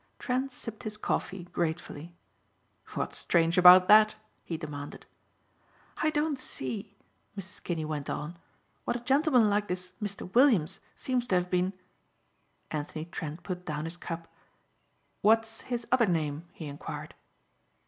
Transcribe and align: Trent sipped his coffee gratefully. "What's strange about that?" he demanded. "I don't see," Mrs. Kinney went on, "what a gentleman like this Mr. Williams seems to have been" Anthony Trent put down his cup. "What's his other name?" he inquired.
Trent 0.17 0.51
sipped 0.51 0.81
his 0.81 0.97
coffee 0.97 1.43
gratefully. 1.43 2.15
"What's 2.95 3.19
strange 3.19 3.55
about 3.55 3.87
that?" 3.87 4.15
he 4.43 4.57
demanded. 4.57 5.05
"I 5.97 6.09
don't 6.09 6.39
see," 6.39 6.97
Mrs. 7.37 7.61
Kinney 7.61 7.85
went 7.85 8.09
on, 8.09 8.39
"what 8.83 8.95
a 8.95 9.01
gentleman 9.03 9.47
like 9.47 9.67
this 9.67 9.93
Mr. 10.01 10.33
Williams 10.33 10.79
seems 10.95 11.27
to 11.27 11.35
have 11.35 11.51
been" 11.51 11.73
Anthony 12.71 13.05
Trent 13.05 13.43
put 13.43 13.63
down 13.63 13.85
his 13.85 13.95
cup. 13.95 14.27
"What's 15.21 15.61
his 15.61 15.85
other 15.91 16.07
name?" 16.07 16.45
he 16.51 16.65
inquired. 16.65 17.13